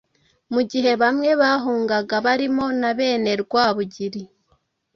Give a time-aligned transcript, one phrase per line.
[0.53, 4.21] Mu gihe bamwe bahungaga barimo na bene Rwabugili,